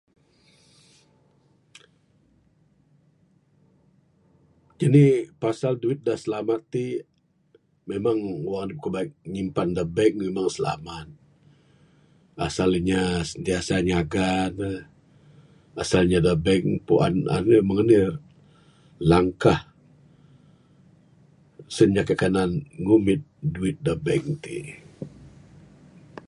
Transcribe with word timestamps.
Jinik 4.79 5.15
pasal 5.41 5.73
duit 5.81 5.99
de 6.07 6.13
selama 6.23 6.55
tik, 6.71 6.99
memang 7.89 8.17
wong 8.49 8.71
ku 8.71 8.79
kelek 8.93 9.09
nyimpan 9.33 9.69
deg 9.77 9.87
bank 9.97 10.13
memang 10.23 10.47
silamat, 10.55 11.07
asal 12.45 12.69
inya 12.79 13.01
sentiasa 13.29 13.75
nyaga 13.89 14.29
deh, 14.57 14.79
asal 15.81 16.03
inya 16.05 16.19
de 16.27 16.33
bank 16.45 16.63
puan 16.87 17.13
ne 17.25 17.37
mbeh 17.45 17.61
mung 17.67 17.81
nih 17.87 17.99
irak 18.05 18.19
langkah, 19.09 19.59
sen 21.75 21.89
mah 21.95 22.05
genan 22.09 22.49
ngumbit 22.83 23.21
duit 23.53 23.77
de 23.85 23.93
bank 24.05 24.25
tik. 24.43 24.65